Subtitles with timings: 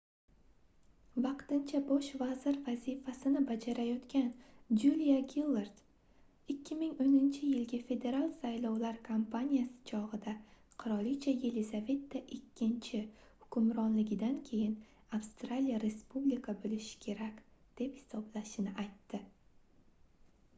[1.23, 4.31] vaqtincha bosh vazir vazifasini bajarayotgan
[4.83, 5.83] juliya gillard
[6.53, 10.33] 2010-yilgi federal saylovlar kampaniyasi chogʻida
[10.85, 13.05] qirolicha yelizaveta ii
[13.45, 14.75] hukmronligidan keyin
[15.19, 17.47] avstraliya respublika boʻlishi kerak
[17.83, 19.21] deb hisoblashini aytdi